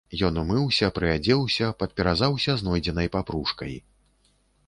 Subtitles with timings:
[0.27, 3.73] Ён умыўся, прыадзеўся, падперазаўся знойдзенай папружкай.